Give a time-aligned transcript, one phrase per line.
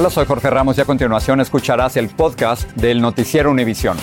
[0.00, 3.96] Hola, soy Jorge Ramos y a continuación escucharás el podcast del Noticiero Univisión.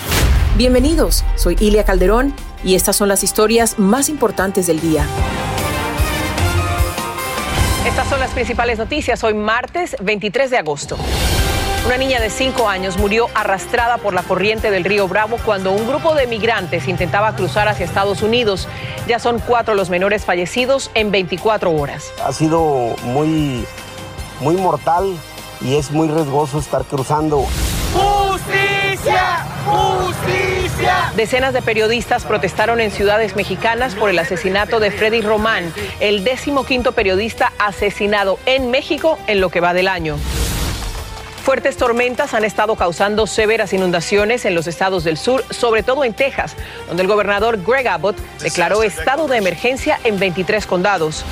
[0.57, 2.33] Bienvenidos, soy Ilia Calderón
[2.65, 5.05] y estas son las historias más importantes del día.
[7.87, 10.97] Estas son las principales noticias hoy martes 23 de agosto.
[11.85, 15.87] Una niña de 5 años murió arrastrada por la corriente del río Bravo cuando un
[15.87, 18.67] grupo de migrantes intentaba cruzar hacia Estados Unidos.
[19.07, 22.11] Ya son cuatro los menores fallecidos en 24 horas.
[22.21, 23.65] Ha sido muy,
[24.41, 25.15] muy mortal
[25.65, 27.45] y es muy riesgoso estar cruzando.
[27.93, 29.45] ¡Justicia!
[29.65, 31.11] ¡Justicia!
[31.15, 36.91] Decenas de periodistas protestaron en ciudades mexicanas por el asesinato de Freddy Román, el decimoquinto
[36.91, 40.17] periodista asesinado en México en lo que va del año.
[41.43, 46.13] Fuertes tormentas han estado causando severas inundaciones en los estados del sur, sobre todo en
[46.13, 46.55] Texas,
[46.87, 51.23] donde el gobernador Greg Abbott declaró estado de emergencia en 23 condados.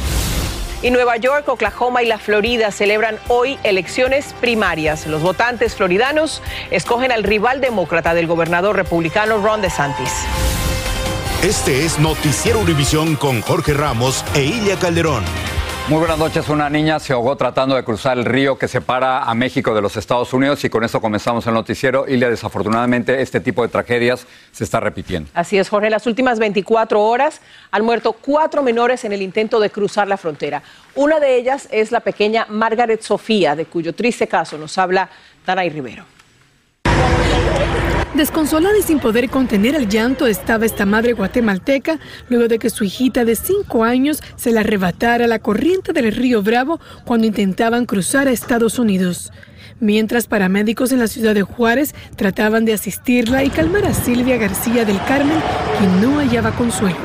[0.84, 5.08] Y Nueva York, Oklahoma y la Florida celebran hoy elecciones primarias.
[5.08, 10.11] Los votantes floridanos escogen al rival demócrata del gobernador republicano Ron DeSantis.
[11.42, 15.23] Este es Noticiero Univisión con Jorge Ramos e Ilia Calderón.
[15.89, 16.48] Muy buenas noches.
[16.48, 19.98] Una niña se ahogó tratando de cruzar el río que separa a México de los
[19.98, 22.06] Estados Unidos y con esto comenzamos el noticiero.
[22.08, 25.30] Y desafortunadamente este tipo de tragedias se está repitiendo.
[25.34, 25.89] Así es, Jorge.
[25.89, 30.64] Las últimas 24 horas han muerto cuatro menores en el intento de cruzar la frontera.
[30.95, 35.09] Una de ellas es la pequeña Margaret Sofía, de cuyo triste caso nos habla
[35.44, 36.12] Taray Rivero.
[38.16, 41.99] Desconsolada y sin poder contener el llanto estaba esta madre guatemalteca
[42.30, 46.43] luego de que su hijita de cinco años se la arrebatara la corriente del río
[46.43, 49.32] Bravo cuando intentaban cruzar a Estados Unidos.
[49.80, 54.86] Mientras paramédicos en la ciudad de Juárez trataban de asistirla y calmar a Silvia García
[54.86, 55.39] del Carmen,
[55.80, 56.98] quien no hallaba consuelo.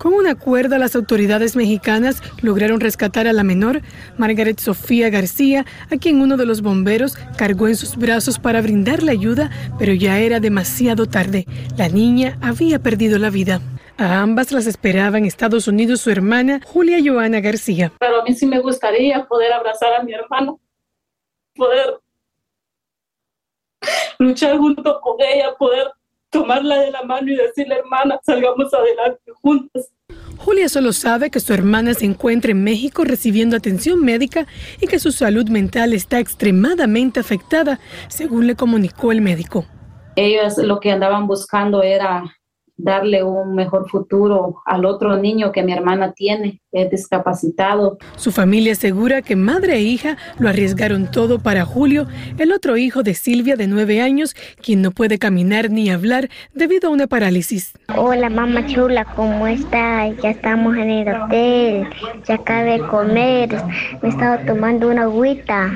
[0.00, 3.82] Con una cuerda, las autoridades mexicanas lograron rescatar a la menor,
[4.16, 9.12] Margaret Sofía García, a quien uno de los bomberos cargó en sus brazos para brindarle
[9.12, 11.44] ayuda, pero ya era demasiado tarde.
[11.76, 13.60] La niña había perdido la vida.
[13.98, 17.92] A ambas las esperaba en Estados Unidos su hermana, Julia Joana García.
[18.00, 20.58] Pero a mí sí me gustaría poder abrazar a mi hermano,
[21.54, 22.00] poder
[24.18, 25.92] luchar junto con ella, poder
[26.30, 29.90] tomarla de la mano y decirle, hermana, salgamos adelante juntas.
[30.38, 34.46] Julia solo sabe que su hermana se encuentra en México recibiendo atención médica
[34.80, 39.66] y que su salud mental está extremadamente afectada, según le comunicó el médico.
[40.16, 42.24] Ellos lo que andaban buscando era
[42.82, 47.98] darle un mejor futuro al otro niño que mi hermana tiene, es discapacitado.
[48.16, 52.06] Su familia asegura que madre e hija lo arriesgaron todo para Julio,
[52.38, 56.88] el otro hijo de Silvia de nueve años, quien no puede caminar ni hablar debido
[56.88, 57.72] a una parálisis.
[57.96, 60.08] Hola mamá chula, ¿cómo está?
[60.22, 61.86] Ya estamos en el hotel,
[62.26, 63.50] ya acabé de comer,
[64.02, 65.70] me estaba tomando una agüita.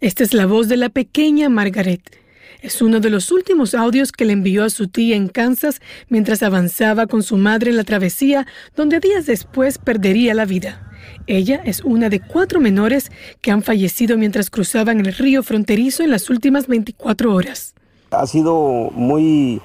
[0.00, 2.23] Esta es la voz de la pequeña Margaret.
[2.64, 6.42] Es uno de los últimos audios que le envió a su tía en Kansas mientras
[6.42, 10.90] avanzaba con su madre en la travesía, donde días después perdería la vida.
[11.26, 16.10] Ella es una de cuatro menores que han fallecido mientras cruzaban el río fronterizo en
[16.10, 17.74] las últimas 24 horas.
[18.10, 19.60] Ha sido muy,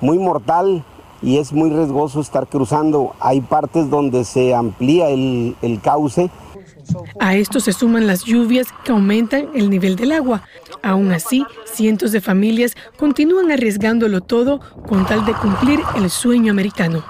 [0.00, 0.82] muy mortal
[1.20, 3.14] y es muy riesgoso estar cruzando.
[3.20, 6.30] Hay partes donde se amplía el, el cauce
[7.18, 10.42] a esto se suman las lluvias que aumentan el nivel del agua.
[10.82, 17.04] Aún así, cientos de familias continúan arriesgándolo todo con tal de cumplir el sueño americano.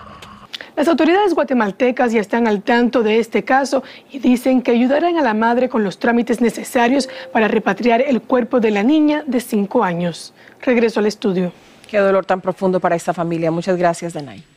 [0.76, 5.22] Las autoridades guatemaltecas ya están al tanto de este caso y dicen que ayudarán a
[5.22, 9.84] la madre con los trámites necesarios para repatriar el cuerpo de la niña de cinco
[9.84, 10.32] años.
[10.62, 11.52] Regreso al estudio.
[11.90, 13.50] Qué dolor tan profundo para esta familia.
[13.50, 14.51] Muchas gracias, Danay.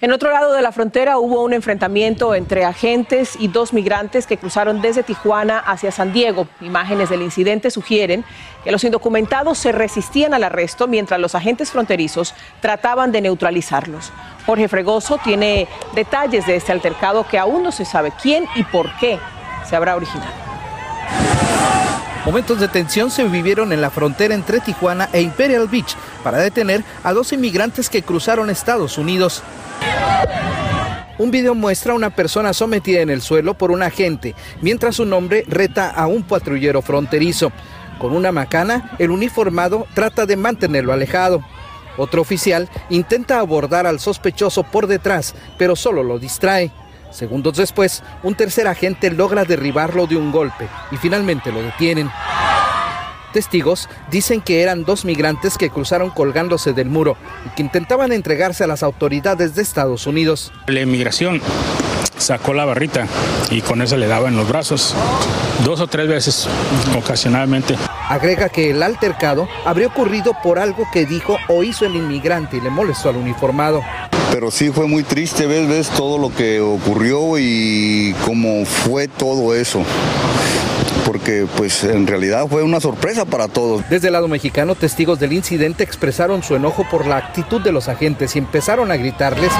[0.00, 4.36] En otro lado de la frontera hubo un enfrentamiento entre agentes y dos migrantes que
[4.36, 6.46] cruzaron desde Tijuana hacia San Diego.
[6.60, 8.24] Imágenes del incidente sugieren
[8.62, 14.12] que los indocumentados se resistían al arresto mientras los agentes fronterizos trataban de neutralizarlos.
[14.46, 15.66] Jorge Fregoso tiene
[15.96, 19.18] detalles de este altercado que aún no se sabe quién y por qué
[19.68, 20.30] se habrá originado.
[22.24, 26.84] Momentos de tensión se vivieron en la frontera entre Tijuana e Imperial Beach para detener
[27.02, 29.42] a dos inmigrantes que cruzaron Estados Unidos.
[31.18, 35.12] Un video muestra a una persona sometida en el suelo por un agente, mientras un
[35.12, 37.50] hombre reta a un patrullero fronterizo.
[37.98, 41.42] Con una macana, el uniformado trata de mantenerlo alejado.
[41.96, 46.70] Otro oficial intenta abordar al sospechoso por detrás, pero solo lo distrae.
[47.10, 52.08] Segundos después, un tercer agente logra derribarlo de un golpe y finalmente lo detienen.
[53.32, 57.16] Testigos dicen que eran dos migrantes que cruzaron colgándose del muro
[57.46, 60.52] y que intentaban entregarse a las autoridades de Estados Unidos.
[60.66, 61.40] La inmigración
[62.18, 63.06] sacó la barrita
[63.50, 64.94] y con eso le daba en los brazos
[65.64, 66.48] dos o tres veces
[66.96, 67.76] ocasionalmente.
[68.08, 72.60] Agrega que el altercado habría ocurrido por algo que dijo o hizo el inmigrante y
[72.60, 73.82] le molestó al uniformado.
[74.32, 79.54] Pero sí fue muy triste, ves, ves todo lo que ocurrió y cómo fue todo
[79.54, 79.84] eso
[81.08, 83.82] porque pues en realidad fue una sorpresa para todos.
[83.88, 87.88] Desde el lado mexicano, testigos del incidente expresaron su enojo por la actitud de los
[87.88, 89.50] agentes y empezaron a gritarles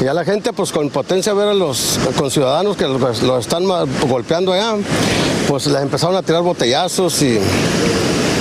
[0.00, 3.64] Y a la gente, pues con potencia ver a los conciudadanos que lo, están
[4.08, 4.76] golpeando allá,
[5.46, 7.38] pues les empezaron a tirar botellazos y,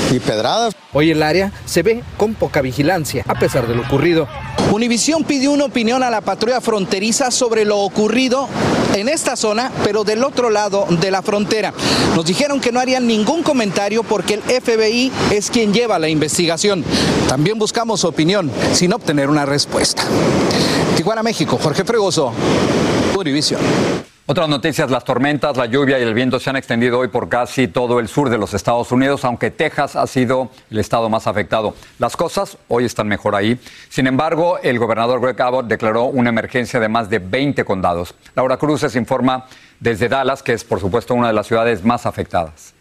[0.10, 0.74] y pedradas.
[0.94, 4.26] Hoy el área se ve con poca vigilancia, a pesar de lo ocurrido.
[4.72, 8.48] Univisión pidió una opinión a la patrulla fronteriza sobre lo ocurrido
[8.98, 11.74] en esta zona, pero del otro lado de la frontera.
[12.16, 16.84] Nos dijeron que no harían ningún comentario porque el FBI es quien lleva la investigación.
[17.28, 20.04] También buscamos su opinión sin obtener una respuesta.
[20.96, 22.34] Tijuana, México, Jorge Fregoso,
[23.18, 23.62] Univisión.
[24.30, 27.70] Otras noticias, las tormentas, la lluvia y el viento se han extendido hoy por casi
[27.70, 31.76] todo el sur de los Estados Unidos, aunque Texas ha sido el estado más afectado.
[31.98, 33.58] Las cosas hoy están mejor ahí.
[33.88, 38.16] Sin embargo, el gobernador Greg Abbott declaró una emergencia de más de 20 condados.
[38.36, 39.46] Laura Cruz se informa
[39.80, 42.74] desde Dallas, que es por supuesto una de las ciudades más afectadas.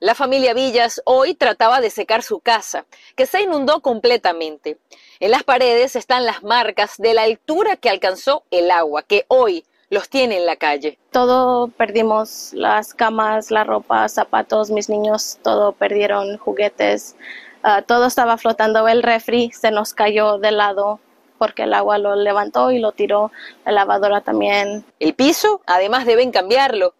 [0.00, 4.78] La familia Villas hoy trataba de secar su casa, que se inundó completamente.
[5.20, 9.64] En las paredes están las marcas de la altura que alcanzó el agua, que hoy
[9.90, 10.96] los tiene en la calle.
[11.10, 17.16] Todo perdimos, las camas, la ropa, zapatos, mis niños, todo perdieron, juguetes,
[17.64, 21.00] ah, todo estaba flotando, el refri se nos cayó de lado
[21.36, 23.32] porque el agua lo levantó y lo tiró,
[23.64, 24.84] la lavadora también.
[25.00, 26.94] El piso, además deben cambiarlo.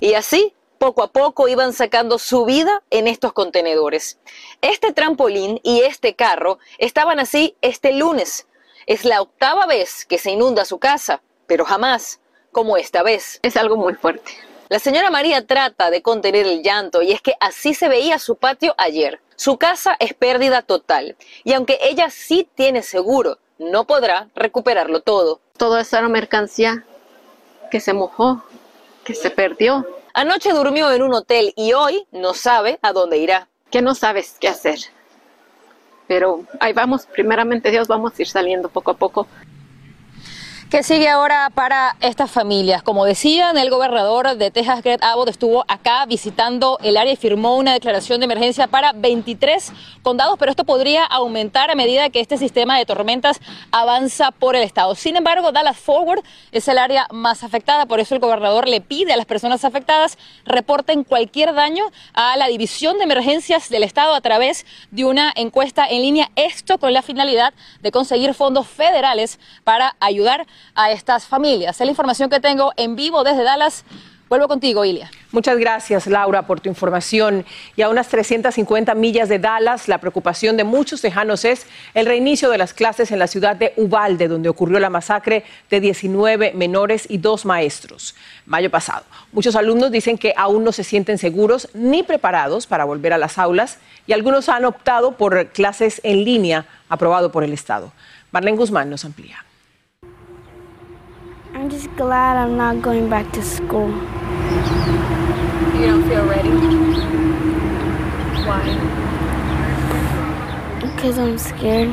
[0.00, 4.18] Y así poco a poco iban sacando su vida en estos contenedores.
[4.62, 8.46] Este trampolín y este carro estaban así este lunes.
[8.86, 12.18] Es la octava vez que se inunda su casa, pero jamás
[12.50, 13.40] como esta vez.
[13.42, 14.32] Es algo muy fuerte.
[14.70, 18.36] La señora María trata de contener el llanto y es que así se veía su
[18.36, 19.20] patio ayer.
[19.36, 25.42] Su casa es pérdida total y aunque ella sí tiene seguro, no podrá recuperarlo todo.
[25.58, 26.86] Todo esa mercancía
[27.70, 28.42] que se mojó,
[29.04, 33.48] que se perdió, Anoche durmió en un hotel y hoy no sabe a dónde irá.
[33.70, 34.78] Que no sabes qué hacer.
[36.08, 39.28] Pero ahí vamos, primeramente Dios, vamos a ir saliendo poco a poco.
[40.70, 42.84] ¿Qué sigue ahora para estas familias?
[42.84, 47.56] Como decían, el gobernador de Texas, Greg Abbott, estuvo acá visitando el área y firmó
[47.56, 49.72] una declaración de emergencia para 23
[50.02, 53.40] condados, pero esto podría aumentar a medida que este sistema de tormentas
[53.72, 54.94] avanza por el estado.
[54.94, 56.22] Sin embargo, Dallas Forward
[56.52, 60.18] es el área más afectada, por eso el gobernador le pide a las personas afectadas
[60.44, 65.84] reporten cualquier daño a la división de emergencias del estado a través de una encuesta
[65.88, 71.80] en línea, esto con la finalidad de conseguir fondos federales para ayudar a estas familias.
[71.80, 73.84] Es la información que tengo en vivo desde Dallas.
[74.30, 75.10] Vuelvo contigo, Ilia.
[75.32, 77.44] Muchas gracias, Laura, por tu información.
[77.74, 82.48] Y a unas 350 millas de Dallas, la preocupación de muchos tejanos es el reinicio
[82.48, 87.06] de las clases en la ciudad de Uvalde, donde ocurrió la masacre de 19 menores
[87.10, 88.14] y dos maestros
[88.46, 89.04] mayo pasado.
[89.32, 93.36] Muchos alumnos dicen que aún no se sienten seguros ni preparados para volver a las
[93.36, 97.92] aulas y algunos han optado por clases en línea aprobado por el Estado.
[98.30, 99.44] Marlene Guzmán nos amplía.
[101.60, 103.90] I'm just glad I'm not going back to school.
[105.78, 106.48] You don't feel ready?
[108.46, 108.64] Why?
[110.80, 111.90] Because I'm scared.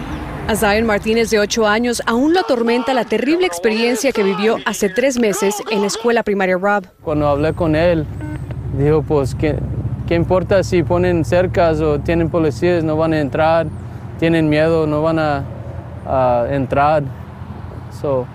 [0.48, 4.88] A Zion Martínez, de 8 años, aún lo atormenta la terrible experiencia que vivió hace
[4.88, 6.86] tres meses en la escuela primaria Rob.
[7.04, 8.06] Cuando hablé con él,
[8.78, 9.60] dijo, pues, ¿qué,
[10.08, 12.86] qué importa si ponen cercas o tienen policías?
[12.86, 13.68] No van a entrar,
[14.18, 15.44] tienen miedo, no van a,
[16.06, 17.04] a entrar.
[18.02, 18.28] So,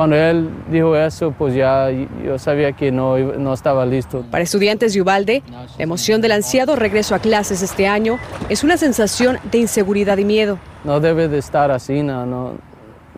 [0.00, 1.90] cuando él dijo eso, pues ya
[2.24, 4.24] yo sabía que no, no estaba listo.
[4.30, 8.78] Para estudiantes de Ubalde, la emoción del ansiado regreso a clases este año es una
[8.78, 10.58] sensación de inseguridad y miedo.
[10.84, 12.52] No debe de estar así, no, no.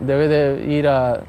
[0.01, 1.21] debe de ir a,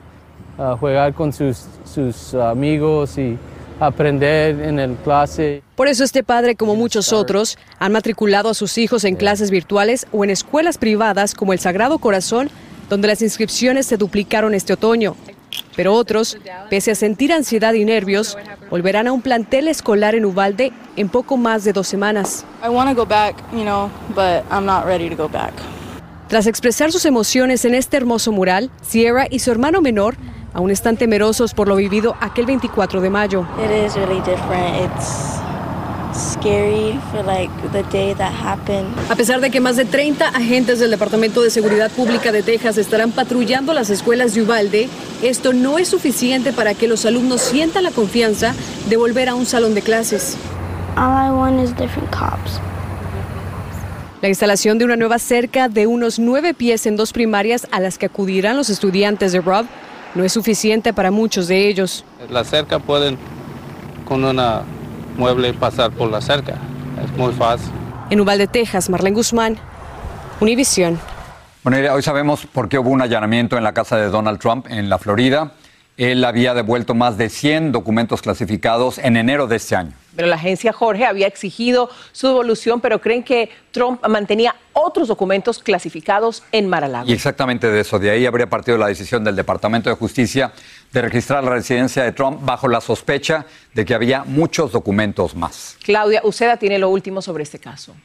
[0.57, 3.38] a jugar con sus, sus amigos y
[3.79, 5.62] aprender en el clase.
[5.75, 10.07] Por eso este padre, como muchos otros, han matriculado a sus hijos en clases virtuales
[10.12, 12.50] o en escuelas privadas como el Sagrado Corazón,
[12.89, 15.15] donde las inscripciones se duplicaron este otoño.
[15.75, 16.38] Pero otros,
[16.70, 18.38] pese a sentir ansiedad y nervios,
[18.70, 22.46] volverán a un plantel escolar en Uvalde en poco más de dos semanas.
[26.27, 30.15] Tras expresar sus emociones en este hermoso mural, Sierra y su hermano menor
[30.53, 33.46] aún están temerosos por lo vivido aquel 24 de mayo.
[39.10, 42.77] A pesar de que más de 30 agentes del Departamento de Seguridad Pública de Texas
[42.77, 44.89] estarán patrullando las escuelas de Uvalde,
[45.24, 48.53] esto no es suficiente para que los alumnos sientan la confianza
[48.89, 50.38] de volver a un salón de clases.
[54.22, 57.98] La instalación de una nueva cerca de unos nueve pies en dos primarias a las
[57.98, 59.65] que acudirán los estudiantes de Rob
[60.13, 62.05] no es suficiente para muchos de ellos.
[62.29, 63.17] La cerca pueden
[64.05, 64.63] con una
[65.17, 66.55] mueble pasar por la cerca.
[67.03, 67.72] Es muy fácil.
[68.10, 69.58] En Uvalde, Texas, Marlene Guzmán,
[70.39, 71.00] Univisión.
[71.63, 74.89] Bueno, hoy sabemos por qué hubo un allanamiento en la casa de Donald Trump en
[74.89, 75.53] la Florida.
[75.96, 79.93] Él había devuelto más de 100 documentos clasificados en enero de este año.
[80.15, 85.60] Pero la agencia Jorge había exigido su devolución, pero creen que Trump mantenía otros documentos
[85.60, 87.08] clasificados en Mar-a-Lago.
[87.08, 90.51] Y exactamente de eso, de ahí habría partido la decisión del Departamento de Justicia
[90.93, 95.75] de registrar la residencia de Trump bajo la sospecha de que había muchos documentos más.
[95.83, 97.95] Claudia Uceda tiene lo último sobre este caso.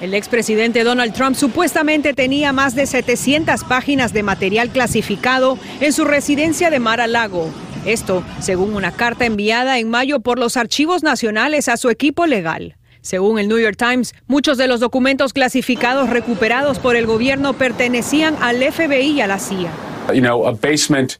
[0.00, 6.04] El expresidente Donald Trump supuestamente tenía más de 700 páginas de material clasificado en su
[6.06, 7.50] residencia de Mar-a-Lago.
[7.84, 12.76] Esto, según una carta enviada en mayo por los archivos nacionales a su equipo legal.
[13.02, 18.36] Según el New York Times, muchos de los documentos clasificados recuperados por el gobierno pertenecían
[18.40, 19.89] al FBI y a la CIA.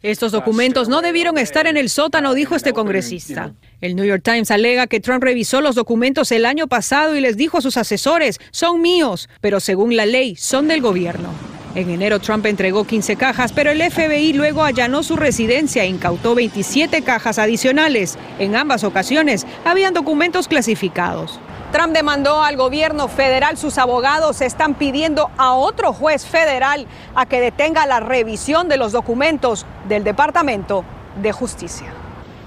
[0.03, 3.53] Estos documentos no debieron estar en el sótano, dijo este congresista.
[3.81, 7.37] El New York Times alega que Trump revisó los documentos el año pasado y les
[7.37, 11.31] dijo a sus asesores, son míos, pero según la ley son del gobierno.
[11.75, 16.35] En enero Trump entregó 15 cajas, pero el FBI luego allanó su residencia e incautó
[16.35, 18.19] 27 cajas adicionales.
[18.41, 21.39] En ambas ocasiones habían documentos clasificados.
[21.73, 27.41] Trump demandó al gobierno federal, sus abogados están pidiendo a otro juez federal a que
[27.41, 30.85] detenga la revisión de los documentos del Departamento
[31.23, 31.93] de Justicia.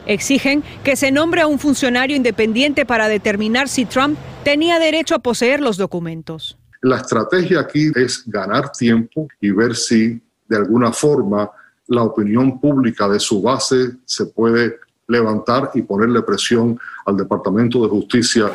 [0.05, 5.19] Exigen que se nombre a un funcionario independiente para determinar si Trump tenía derecho a
[5.19, 6.57] poseer los documentos.
[6.81, 11.49] La estrategia aquí es ganar tiempo y ver si de alguna forma
[11.87, 17.89] la opinión pública de su base se puede levantar y ponerle presión al Departamento de
[17.89, 18.51] Justicia.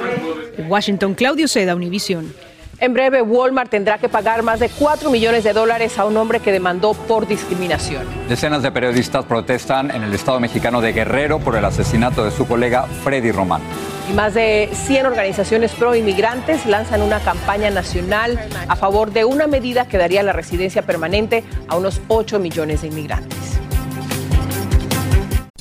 [0.67, 2.33] Washington, Claudio Seda, Univisión.
[2.81, 6.39] En breve, Walmart tendrá que pagar más de 4 millones de dólares a un hombre
[6.39, 8.05] que demandó por discriminación.
[8.29, 12.47] Decenas de periodistas protestan en el estado mexicano de Guerrero por el asesinato de su
[12.47, 13.63] colega Freddy Román.
[14.09, 18.39] Y más de 100 organizaciones pro inmigrantes lanzan una campaña nacional
[18.69, 22.89] a favor de una medida que daría la residencia permanente a unos 8 millones de
[22.89, 23.59] inmigrantes.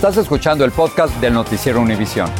[0.00, 2.30] Estás escuchando el podcast del noticiero Univisión.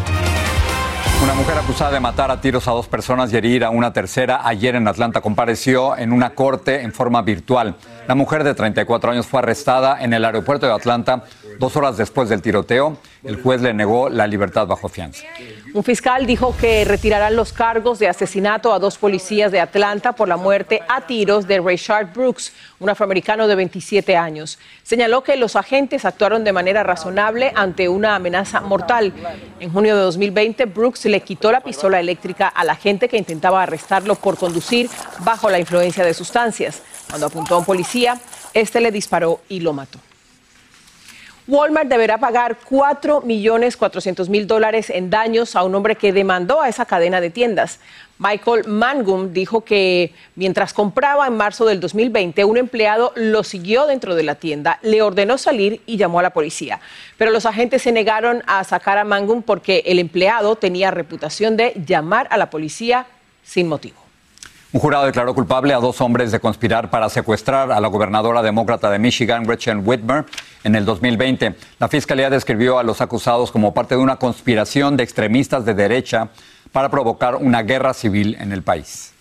[1.23, 4.49] Una mujer acusada de matar a tiros a dos personas y herir a una tercera
[4.49, 7.77] ayer en Atlanta compareció en una corte en forma virtual.
[8.09, 11.25] La mujer de 34 años fue arrestada en el aeropuerto de Atlanta
[11.59, 12.97] dos horas después del tiroteo.
[13.23, 15.25] El juez le negó la libertad bajo fianza.
[15.75, 20.27] Un fiscal dijo que retirarán los cargos de asesinato a dos policías de Atlanta por
[20.27, 24.59] la muerte a tiros de Rayshard Brooks, un afroamericano de 27 años.
[24.83, 29.13] Señaló que los agentes actuaron de manera razonable ante una amenaza mortal.
[29.61, 33.63] En junio de 2020, Brooks le quitó la pistola eléctrica a la gente que intentaba
[33.63, 34.89] arrestarlo por conducir
[35.21, 36.83] bajo la influencia de sustancias.
[37.09, 38.19] Cuando apuntó a un policía,
[38.55, 39.99] este le disparó y lo mató.
[41.51, 46.63] Walmart deberá pagar 4 millones 400 mil dólares en daños a un hombre que demandó
[46.63, 47.81] a esa cadena de tiendas.
[48.19, 54.15] Michael Mangum dijo que mientras compraba en marzo del 2020, un empleado lo siguió dentro
[54.15, 56.79] de la tienda, le ordenó salir y llamó a la policía.
[57.19, 61.73] Pero los agentes se negaron a sacar a Mangum porque el empleado tenía reputación de
[61.85, 63.07] llamar a la policía
[63.43, 63.97] sin motivo.
[64.73, 68.89] Un jurado declaró culpable a dos hombres de conspirar para secuestrar a la gobernadora demócrata
[68.89, 70.27] de Michigan, Gretchen Whitmer.
[70.65, 71.55] En el 2020.
[71.79, 76.29] La Fiscalía describió a los acusados como parte de una conspiración de extremistas de derecha
[76.73, 79.13] para provocar una guerra civil en el país.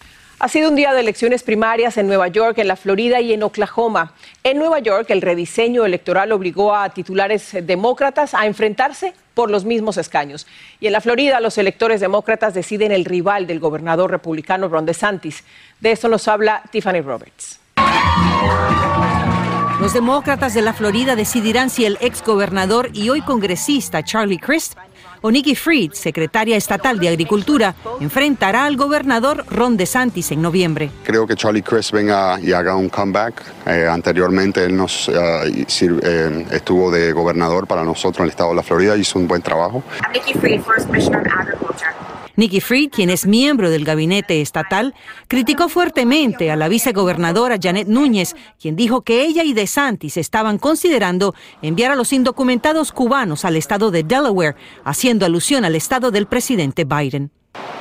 [0.41, 3.43] Ha sido un día de elecciones primarias en Nueva York, en la Florida y en
[3.43, 4.13] Oklahoma.
[4.41, 9.97] En Nueva York, el rediseño electoral obligó a titulares demócratas a enfrentarse por los mismos
[9.97, 10.47] escaños.
[10.79, 15.43] Y en la Florida, los electores demócratas deciden el rival del gobernador republicano Ron DeSantis.
[15.81, 17.59] De esto nos habla Tiffany Roberts.
[19.79, 24.73] Los demócratas de la Florida decidirán si el exgobernador y hoy congresista Charlie Crist
[25.21, 30.91] o Nikki Fried, secretaria estatal de Agricultura, enfrentará al gobernador Ron DeSantis en noviembre.
[31.03, 33.41] Creo que Charlie Crist venga y haga un comeback.
[33.67, 38.57] Eh, anteriormente él nos eh, eh, estuvo de gobernador para nosotros en el estado de
[38.57, 39.81] la Florida, hizo un buen trabajo.
[40.13, 41.98] Nikki Fried, first Commissioner of Agriculture.
[42.39, 44.95] Nikki Fried, quien es miembro del gabinete estatal,
[45.27, 51.35] criticó fuertemente a la vicegobernadora Janet Núñez, quien dijo que ella y DeSantis estaban considerando
[51.61, 54.55] enviar a los indocumentados cubanos al estado de Delaware,
[54.85, 57.29] haciendo alusión al estado del presidente Biden.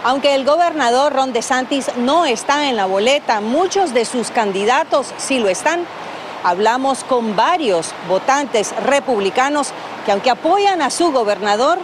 [0.03, 5.39] Aunque el gobernador Ron DeSantis no está en la boleta, muchos de sus candidatos sí
[5.39, 5.85] lo están.
[6.43, 9.69] Hablamos con varios votantes republicanos
[10.05, 11.79] que aunque apoyan a su gobernador,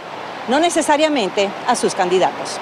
[0.47, 2.59] no necesariamente a sus candidatos.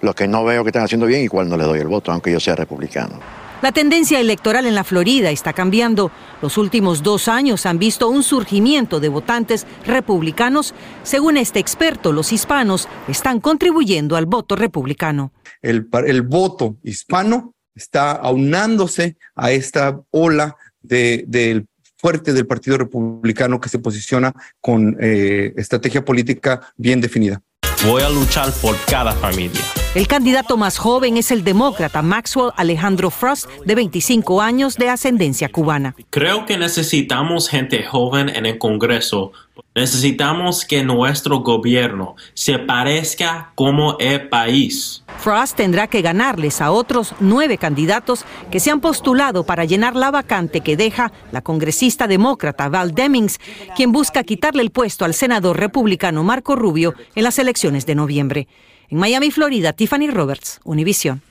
[0.00, 2.32] Lo que no veo que están haciendo bien, igual no le doy el voto, aunque
[2.32, 3.18] yo sea republicano.
[3.62, 6.10] La tendencia electoral en la Florida está cambiando.
[6.40, 10.74] Los últimos dos años han visto un surgimiento de votantes republicanos.
[11.02, 15.32] Según este experto, los hispanos están contribuyendo al voto republicano.
[15.60, 21.66] El, el voto hispano está aunándose a esta ola de, del
[22.00, 27.42] fuerte del Partido Republicano que se posiciona con eh, estrategia política bien definida.
[27.84, 29.79] Voy a luchar por cada familia.
[29.92, 35.48] El candidato más joven es el demócrata Maxwell Alejandro Frost, de 25 años de ascendencia
[35.48, 35.96] cubana.
[36.10, 39.32] Creo que necesitamos gente joven en el Congreso
[39.74, 45.04] Necesitamos que nuestro gobierno se parezca como el país.
[45.18, 50.10] Frost tendrá que ganarles a otros nueve candidatos que se han postulado para llenar la
[50.10, 53.38] vacante que deja la congresista demócrata Val Demings,
[53.76, 58.48] quien busca quitarle el puesto al senador republicano Marco Rubio en las elecciones de noviembre.
[58.90, 61.22] En Miami, Florida, Tiffany Roberts, Univision.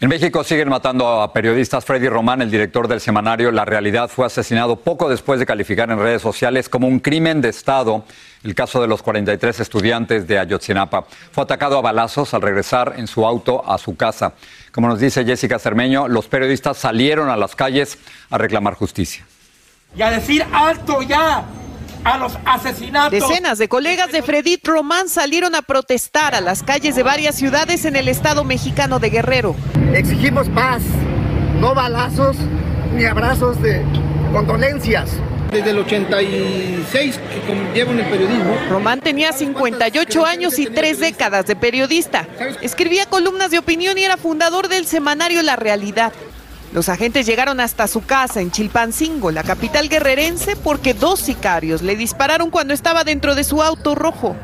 [0.00, 1.84] En México siguen matando a periodistas.
[1.84, 5.98] Freddy Román, el director del semanario La Realidad, fue asesinado poco después de calificar en
[5.98, 8.04] redes sociales como un crimen de Estado
[8.42, 11.06] el caso de los 43 estudiantes de Ayotzinapa.
[11.30, 14.32] Fue atacado a balazos al regresar en su auto a su casa.
[14.72, 17.98] Como nos dice Jessica Cermeño, los periodistas salieron a las calles
[18.30, 19.24] a reclamar justicia.
[19.96, 21.44] Y a decir alto ya,
[22.04, 23.10] a los asesinatos.
[23.12, 27.84] Decenas de colegas de Fredit Román salieron a protestar a las calles de varias ciudades
[27.84, 29.54] en el estado mexicano de Guerrero.
[29.94, 30.82] Exigimos paz,
[31.60, 32.36] no balazos
[32.94, 33.82] ni abrazos de
[34.32, 35.10] condolencias.
[35.50, 38.56] Desde el 86 que llevo en el periodismo.
[38.70, 42.26] Román tenía 58 años y tres décadas de periodista.
[42.62, 46.14] Escribía columnas de opinión y era fundador del semanario La Realidad.
[46.72, 51.96] Los agentes llegaron hasta su casa en Chilpancingo, la capital guerrerense, porque dos sicarios le
[51.96, 54.34] dispararon cuando estaba dentro de su auto rojo.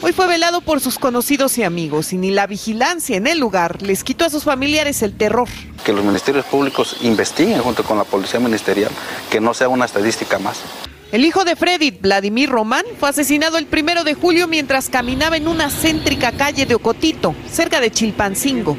[0.00, 3.82] Hoy fue velado por sus conocidos y amigos y ni la vigilancia en el lugar
[3.82, 5.48] les quitó a sus familiares el terror.
[5.84, 8.90] Que los ministerios públicos investiguen junto con la policía ministerial,
[9.28, 10.60] que no sea una estadística más.
[11.10, 15.46] El hijo de Freddy, Vladimir Román, fue asesinado el primero de julio mientras caminaba en
[15.48, 18.76] una céntrica calle de Ocotito, cerca de Chilpancingo.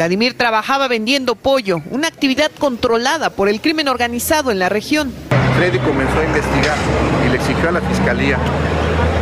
[0.00, 5.12] Vladimir trabajaba vendiendo pollo, una actividad controlada por el crimen organizado en la región.
[5.58, 6.78] Freddy comenzó a investigar
[7.26, 8.38] y le exigió a la fiscalía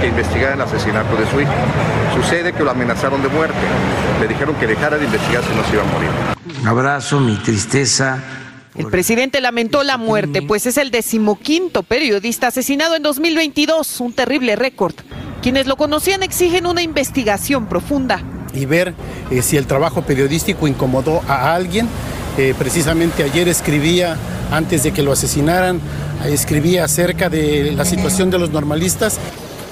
[0.00, 1.50] que investigara el asesinato de su hijo.
[2.14, 3.58] Sucede que lo amenazaron de muerte.
[4.20, 6.10] Le dijeron que dejara de investigar si no se iba a morir.
[6.60, 8.22] Un abrazo, mi tristeza.
[8.76, 14.54] El presidente lamentó la muerte, pues es el decimoquinto periodista asesinado en 2022, un terrible
[14.54, 14.94] récord.
[15.42, 18.94] Quienes lo conocían exigen una investigación profunda y ver
[19.30, 21.88] eh, si el trabajo periodístico incomodó a alguien.
[22.36, 24.16] Eh, precisamente ayer escribía,
[24.50, 25.80] antes de que lo asesinaran,
[26.26, 29.18] escribía acerca de la situación de los normalistas.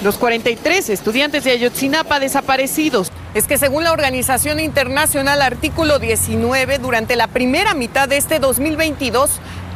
[0.03, 3.11] Los 43 estudiantes de Ayotzinapa desaparecidos.
[3.35, 9.31] Es que según la Organización Internacional Artículo 19, durante la primera mitad de este 2022,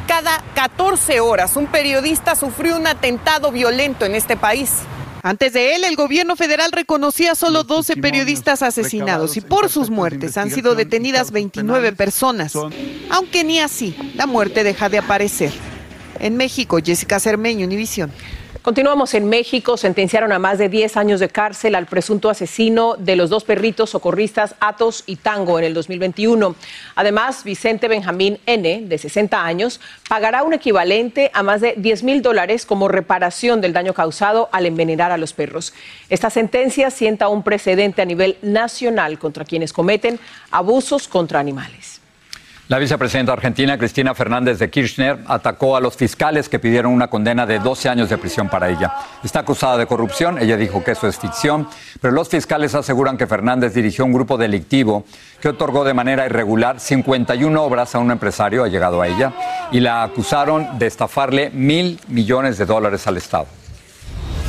[0.07, 4.71] cada 14 horas un periodista sufrió un atentado violento en este país.
[5.23, 10.35] Antes de él, el gobierno federal reconocía solo 12 periodistas asesinados y por sus muertes
[10.37, 12.53] han sido detenidas 29 personas,
[13.09, 15.51] aunque ni así la muerte deja de aparecer.
[16.19, 18.11] En México, Jessica Cermeño, Univisión.
[18.61, 19.75] Continuamos en México.
[19.75, 23.89] Sentenciaron a más de 10 años de cárcel al presunto asesino de los dos perritos
[23.89, 26.53] socorristas Atos y Tango en el 2021.
[26.93, 32.21] Además, Vicente Benjamín N., de 60 años, pagará un equivalente a más de 10 mil
[32.21, 35.73] dólares como reparación del daño causado al envenenar a los perros.
[36.09, 40.19] Esta sentencia sienta un precedente a nivel nacional contra quienes cometen
[40.51, 41.90] abusos contra animales.
[42.71, 47.45] La vicepresidenta argentina Cristina Fernández de Kirchner atacó a los fiscales que pidieron una condena
[47.45, 48.93] de 12 años de prisión para ella.
[49.25, 51.67] Está acusada de corrupción, ella dijo que eso es ficción,
[51.99, 55.03] pero los fiscales aseguran que Fernández dirigió un grupo delictivo
[55.41, 59.33] que otorgó de manera irregular 51 obras a un empresario, ha llegado a ella,
[59.73, 63.47] y la acusaron de estafarle mil millones de dólares al Estado.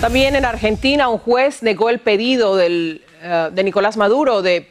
[0.01, 4.69] También en Argentina un juez negó el pedido del, eh, de Nicolás Maduro de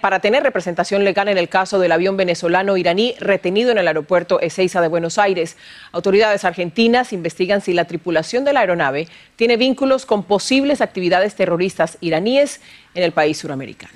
[0.00, 4.40] para tener representación legal en el caso del avión venezolano iraní retenido en el aeropuerto
[4.40, 5.56] Ezeiza de Buenos Aires.
[5.92, 11.96] Autoridades argentinas investigan si la tripulación de la aeronave tiene vínculos con posibles actividades terroristas
[12.00, 12.60] iraníes
[12.94, 13.92] en el país suramericano.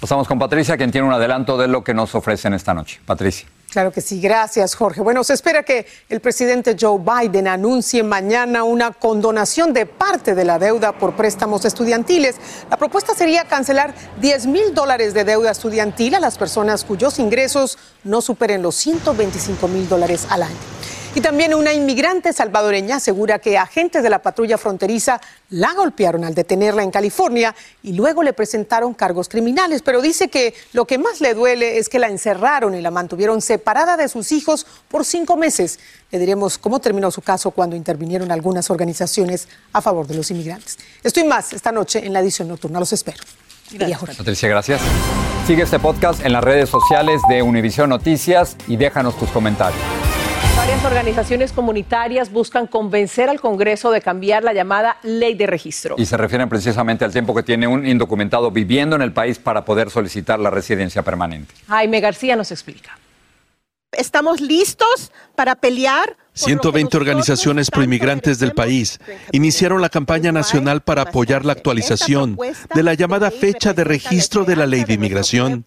[0.00, 3.00] Pasamos con Patricia, quien tiene un adelanto de lo que nos ofrecen esta noche.
[3.04, 3.46] Patricia.
[3.70, 5.00] Claro que sí, gracias Jorge.
[5.00, 10.44] Bueno, se espera que el presidente Joe Biden anuncie mañana una condonación de parte de
[10.44, 12.36] la deuda por préstamos estudiantiles.
[12.68, 17.78] La propuesta sería cancelar 10 mil dólares de deuda estudiantil a las personas cuyos ingresos
[18.02, 20.79] no superen los 125 mil dólares al año.
[21.12, 25.20] Y también una inmigrante salvadoreña asegura que agentes de la patrulla fronteriza
[25.50, 30.54] la golpearon al detenerla en California y luego le presentaron cargos criminales, pero dice que
[30.72, 34.30] lo que más le duele es que la encerraron y la mantuvieron separada de sus
[34.30, 35.80] hijos por cinco meses.
[36.12, 40.78] Le diremos cómo terminó su caso cuando intervinieron algunas organizaciones a favor de los inmigrantes.
[41.02, 42.78] Estoy más esta noche en la edición nocturna.
[42.78, 43.18] Los espero.
[44.16, 44.80] Patricia, gracias.
[45.46, 49.80] Sigue este podcast en las redes sociales de Univision Noticias y déjanos tus comentarios.
[50.80, 55.94] Varias organizaciones comunitarias buscan convencer al Congreso de cambiar la llamada ley de registro.
[55.98, 59.66] Y se refieren precisamente al tiempo que tiene un indocumentado viviendo en el país para
[59.66, 61.52] poder solicitar la residencia permanente.
[61.68, 62.98] Jaime García nos explica.
[63.92, 69.00] Estamos listos para pelear 120 organizaciones proinmigrantes del país
[69.32, 72.38] iniciaron la campaña nacional para apoyar la actualización
[72.74, 75.66] de la llamada fecha de registro de la ley de inmigración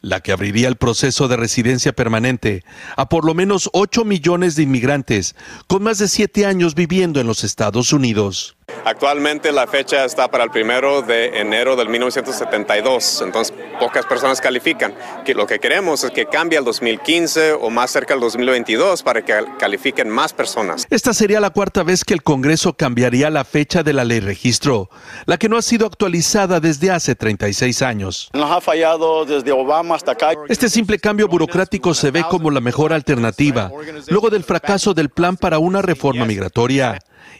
[0.00, 2.64] la que abriría el proceso de residencia permanente
[2.96, 5.34] a por lo menos 8 millones de inmigrantes
[5.66, 8.56] con más de 7 años viviendo en los Estados Unidos.
[8.84, 14.94] Actualmente la fecha está para el primero de enero del 1972, entonces pocas personas califican.
[15.24, 19.22] Que lo que queremos es que cambie al 2015 o más cerca al 2022 para
[19.22, 20.86] que califiquen más personas.
[20.90, 24.90] Esta sería la cuarta vez que el Congreso cambiaría la fecha de la ley registro,
[25.26, 28.30] la que no ha sido actualizada desde hace 36 años.
[28.32, 30.32] Nos ha fallado desde Obama hasta acá.
[30.48, 33.70] Este simple cambio burocrático se ve como la mejor alternativa,
[34.08, 36.98] luego del fracaso del plan para una reforma migratoria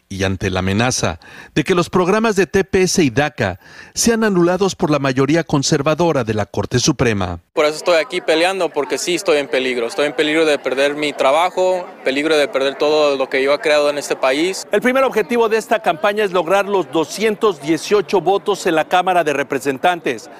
[0.08, 1.20] y ante la amenaza
[1.54, 3.60] de que los programas de TPS y DACA
[3.94, 7.40] sean anulados por la mayoría conservadora de la Corte Suprema.
[7.52, 9.86] Por eso estoy aquí peleando, porque sí estoy en peligro.
[9.86, 13.58] Estoy en peligro de perder mi trabajo, peligro de perder todo lo que yo he
[13.60, 14.66] creado en este país.
[14.72, 19.32] El primer objetivo de esta campaña es lograr los 218 votos en la Cámara de
[19.32, 20.30] Representantes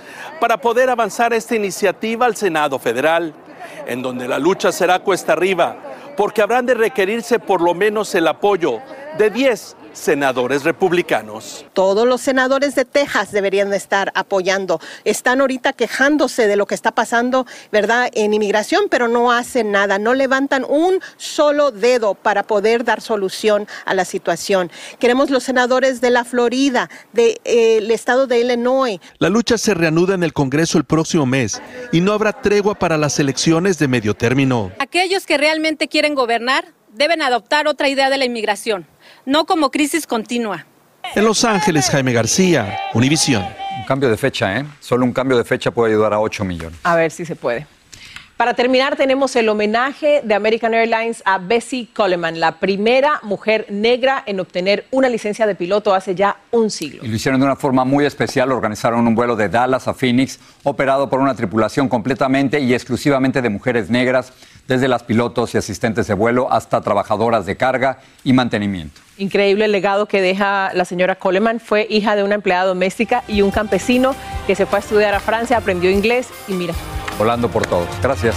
[0.40, 3.34] para poder avanzar esta iniciativa al Senado Federal,
[3.86, 5.76] en donde la lucha será cuesta arriba,
[6.20, 8.82] porque habrán de requerirse por lo menos el apoyo
[9.16, 11.64] de 10 senadores republicanos.
[11.72, 14.80] Todos los senadores de Texas deberían estar apoyando.
[15.04, 19.98] Están ahorita quejándose de lo que está pasando, ¿verdad?, en inmigración, pero no hacen nada,
[19.98, 24.70] no levantan un solo dedo para poder dar solución a la situación.
[24.98, 29.00] Queremos los senadores de la Florida, del de, estado de Illinois.
[29.18, 31.60] La lucha se reanuda en el Congreso el próximo mes
[31.92, 34.72] y no habrá tregua para las elecciones de medio término.
[34.78, 38.86] Aquellos que realmente quieren gobernar deben adoptar otra idea de la inmigración
[39.30, 40.66] no como crisis continua.
[41.14, 43.44] En Los Ángeles, Jaime García, Univisión.
[43.78, 44.64] Un cambio de fecha, ¿eh?
[44.80, 46.76] Solo un cambio de fecha puede ayudar a 8 millones.
[46.82, 47.64] A ver si se puede.
[48.40, 54.22] Para terminar, tenemos el homenaje de American Airlines a Bessie Coleman, la primera mujer negra
[54.26, 57.04] en obtener una licencia de piloto hace ya un siglo.
[57.04, 58.50] Y lo hicieron de una forma muy especial.
[58.50, 63.50] Organizaron un vuelo de Dallas a Phoenix, operado por una tripulación completamente y exclusivamente de
[63.50, 64.32] mujeres negras,
[64.70, 69.00] desde las pilotos y asistentes de vuelo hasta trabajadoras de carga y mantenimiento.
[69.18, 71.58] Increíble el legado que deja la señora Coleman.
[71.58, 74.14] Fue hija de una empleada doméstica y un campesino
[74.46, 76.72] que se fue a estudiar a Francia, aprendió inglés y mira.
[77.18, 77.88] Volando por todos.
[78.00, 78.36] Gracias.